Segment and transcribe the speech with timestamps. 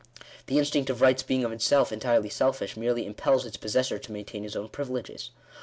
[0.47, 4.41] The instinct of rights being of itself entirely selfish, merely impels its possessor to maintain
[4.41, 5.29] his own privileges.